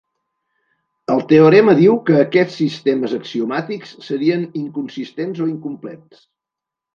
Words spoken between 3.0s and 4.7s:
axiomàtics serien